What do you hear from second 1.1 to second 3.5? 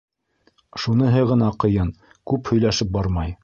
ғына ҡыйын: күп һөйләшеп бармай.